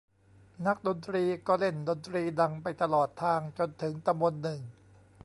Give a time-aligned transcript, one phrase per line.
[0.65, 4.61] นักดนตรีก็เล่นดนตรีดังไปตลอดทาง จนถึงตำบลหนึ่ง